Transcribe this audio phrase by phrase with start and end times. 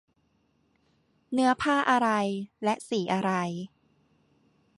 [1.33, 2.09] เนื้อผ้าอะไร
[2.63, 3.31] และสีอะไร